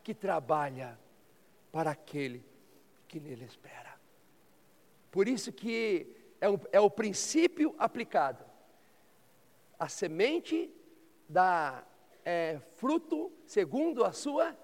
[0.03, 0.99] Que trabalha
[1.75, 2.47] para aquele
[3.09, 3.99] que nele espera.
[5.11, 6.07] Por isso que
[6.41, 8.45] é, um, é o princípio aplicado.
[9.77, 10.73] A semente
[11.29, 11.85] dá
[12.25, 14.57] é, fruto segundo a sua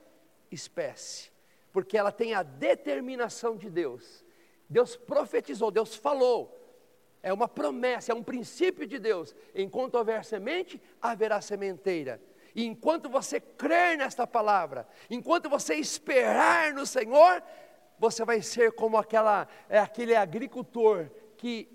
[0.53, 1.33] espécie,
[1.73, 4.25] porque ela tem a determinação de Deus.
[4.69, 6.57] Deus profetizou, Deus falou.
[7.25, 9.35] É uma promessa, é um princípio de Deus.
[9.53, 12.23] Enquanto houver semente, haverá sementeira.
[12.55, 17.43] E enquanto você crer nesta palavra, enquanto você esperar no Senhor,
[17.99, 21.69] você vai ser como aquela, é, aquele agricultor que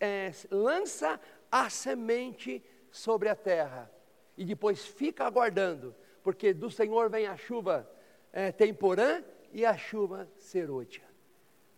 [0.00, 1.20] é, lança
[1.50, 3.90] a semente sobre a terra
[4.36, 7.88] e depois fica aguardando, porque do Senhor vem a chuva
[8.32, 9.22] é, temporã
[9.52, 11.04] e a chuva serôdia.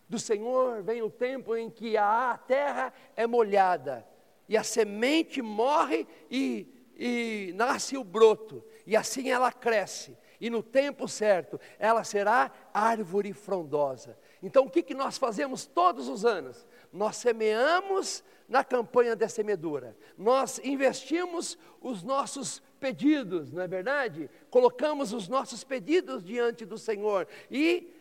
[0.07, 4.07] Do Senhor vem o tempo em que a terra é molhada
[4.47, 10.63] e a semente morre e e nasce o broto, e assim ela cresce, e no
[10.63, 14.17] tempo certo ela será árvore frondosa.
[14.41, 16.67] Então o que, que nós fazemos todos os anos?
[16.91, 24.29] Nós semeamos na campanha da semeadura, nós investimos os nossos pedidos, não é verdade?
[24.49, 27.91] Colocamos os nossos pedidos diante do Senhor e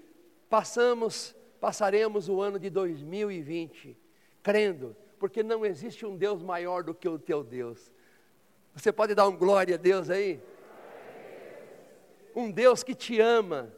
[0.48, 4.04] passamos, passaremos o ano de 2020
[4.44, 7.90] crendo, porque não existe um Deus maior do que o teu Deus.
[8.74, 10.40] Você pode dar um glória a Deus aí?
[12.34, 13.72] Um Deus que te ama,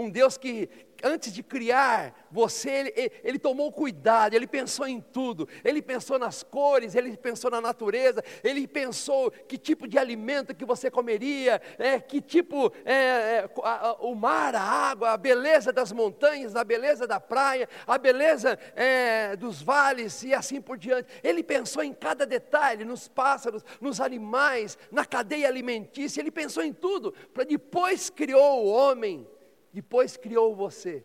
[0.00, 0.68] um Deus que,
[1.02, 6.42] antes de criar você, ele, ele, tomou cuidado, ele pensou em tudo, ele pensou nas
[6.42, 12.00] cores, ele pensou na natureza, ele pensou que tipo de alimento que você comeria, é,
[12.00, 17.06] que tipo, é, é, a, o mar, a água, a beleza das montanhas, a beleza
[17.06, 21.08] da praia, a beleza é, dos vales e assim por diante.
[21.22, 26.72] Ele pensou em cada detalhe, nos pássaros, nos animais, na cadeia alimentícia, ele pensou em
[26.72, 29.26] tudo, para depois criou o homem
[29.72, 31.04] depois criou você,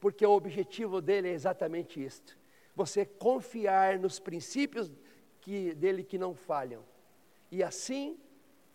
[0.00, 2.38] porque o objetivo dele é exatamente isto:
[2.74, 4.90] você confiar nos princípios
[5.40, 6.84] que, dele que não falham.
[7.50, 8.18] E assim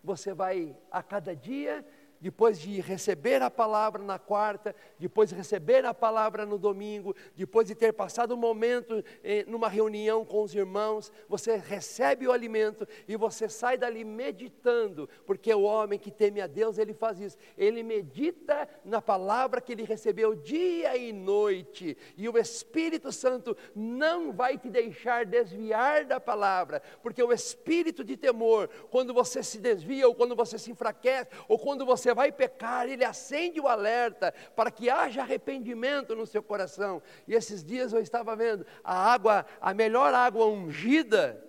[0.02, 1.84] você vai a cada dia
[2.20, 7.66] depois de receber a palavra na quarta, depois de receber a palavra no domingo, depois
[7.66, 12.86] de ter passado um momento eh, numa reunião com os irmãos, você recebe o alimento
[13.08, 17.38] e você sai dali meditando, porque o homem que teme a Deus, ele faz isso,
[17.56, 24.32] ele medita na palavra que ele recebeu dia e noite, e o Espírito Santo não
[24.32, 30.06] vai te deixar desviar da palavra, porque o espírito de temor, quando você se desvia,
[30.06, 34.34] ou quando você se enfraquece, ou quando você você vai pecar, ele acende o alerta
[34.56, 37.00] para que haja arrependimento no seu coração.
[37.26, 41.42] E esses dias eu estava vendo, a água, a melhor água ungida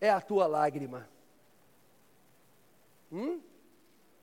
[0.00, 1.08] é a tua lágrima.
[3.10, 3.40] Hum?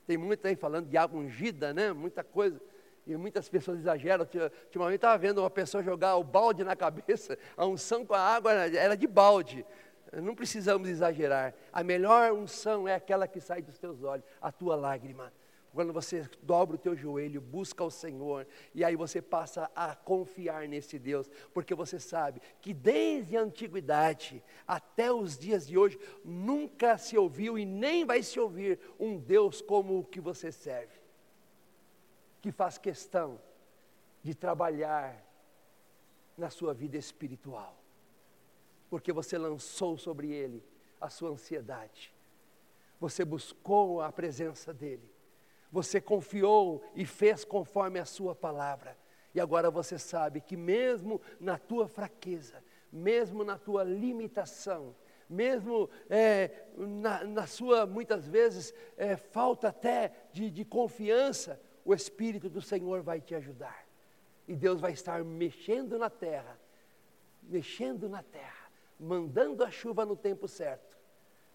[0.07, 1.91] Tem muita aí falando de água ungida, né?
[1.91, 2.59] Muita coisa.
[3.05, 4.25] E muitas pessoas exageram.
[4.65, 8.51] Ultimamente estava vendo uma pessoa jogar o balde na cabeça, a unção com a água
[8.51, 9.65] era de balde.
[10.13, 11.53] Não precisamos exagerar.
[11.71, 15.31] A melhor unção é aquela que sai dos teus olhos, a tua lágrima.
[15.73, 18.45] Quando você dobra o teu joelho, busca o Senhor,
[18.75, 24.43] e aí você passa a confiar nesse Deus, porque você sabe que desde a antiguidade
[24.67, 29.61] até os dias de hoje, nunca se ouviu e nem vai se ouvir um Deus
[29.61, 30.99] como o que você serve,
[32.41, 33.39] que faz questão
[34.21, 35.25] de trabalhar
[36.37, 37.77] na sua vida espiritual,
[38.89, 40.61] porque você lançou sobre ele
[40.99, 42.13] a sua ansiedade,
[42.99, 45.20] você buscou a presença dele
[45.71, 48.97] você confiou e fez conforme a sua palavra.
[49.33, 52.61] E agora você sabe que mesmo na tua fraqueza,
[52.91, 54.93] mesmo na tua limitação,
[55.29, 62.49] mesmo é, na, na, sua, muitas vezes, é, falta até de, de confiança, o Espírito
[62.49, 63.87] do Senhor vai te ajudar.
[64.45, 66.59] E Deus vai estar mexendo na terra,
[67.41, 68.69] mexendo na terra,
[68.99, 70.97] mandando a chuva no tempo certo,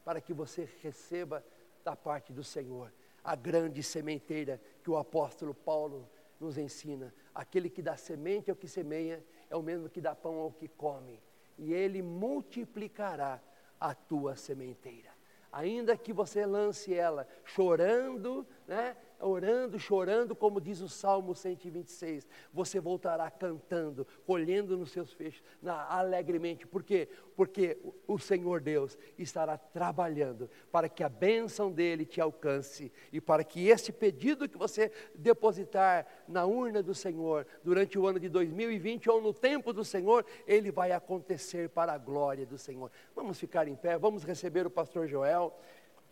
[0.03, 1.45] para que você receba
[1.85, 2.91] da parte do Senhor
[3.27, 6.09] a grande sementeira que o apóstolo Paulo
[6.39, 7.13] nos ensina.
[7.35, 10.69] Aquele que dá semente ao que semeia é o mesmo que dá pão ao que
[10.69, 11.21] come,
[11.59, 13.43] e ele multiplicará
[13.81, 15.11] a tua sementeira.
[15.51, 18.97] Ainda que você lance ela chorando, né?
[19.21, 25.87] Orando, chorando, como diz o Salmo 126, você voltará cantando, colhendo nos seus feixes, na,
[25.87, 26.67] alegremente.
[26.67, 27.09] Por quê?
[27.35, 33.45] Porque o Senhor Deus estará trabalhando para que a bênção dele te alcance e para
[33.45, 39.09] que esse pedido que você depositar na urna do Senhor durante o ano de 2020
[39.11, 42.91] ou no tempo do Senhor, ele vai acontecer para a glória do Senhor.
[43.15, 45.57] Vamos ficar em pé, vamos receber o pastor Joel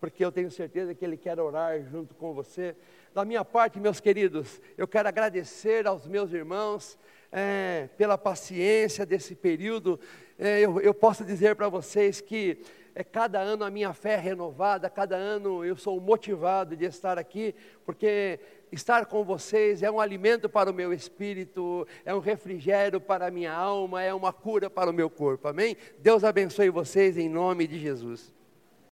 [0.00, 2.76] porque eu tenho certeza que Ele quer orar junto com você.
[3.14, 6.98] Da minha parte, meus queridos, eu quero agradecer aos meus irmãos
[7.30, 9.98] é, pela paciência desse período.
[10.38, 12.62] É, eu, eu posso dizer para vocês que
[12.94, 17.18] é, cada ano a minha fé é renovada, cada ano eu sou motivado de estar
[17.18, 17.52] aqui,
[17.84, 18.38] porque
[18.70, 23.30] estar com vocês é um alimento para o meu espírito, é um refrigério para a
[23.30, 25.76] minha alma, é uma cura para o meu corpo, amém?
[25.98, 28.32] Deus abençoe vocês em nome de Jesus.